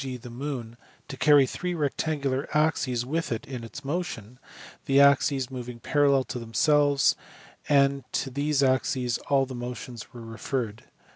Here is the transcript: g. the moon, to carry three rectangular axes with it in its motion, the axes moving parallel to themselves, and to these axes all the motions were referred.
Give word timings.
g. 0.03 0.17
the 0.17 0.31
moon, 0.31 0.77
to 1.07 1.15
carry 1.15 1.45
three 1.45 1.75
rectangular 1.75 2.49
axes 2.57 3.05
with 3.05 3.31
it 3.31 3.45
in 3.45 3.63
its 3.63 3.85
motion, 3.85 4.39
the 4.85 4.99
axes 4.99 5.51
moving 5.51 5.79
parallel 5.79 6.23
to 6.23 6.39
themselves, 6.39 7.15
and 7.69 8.03
to 8.11 8.31
these 8.31 8.63
axes 8.63 9.19
all 9.29 9.45
the 9.45 9.53
motions 9.53 10.11
were 10.11 10.21
referred. 10.21 10.85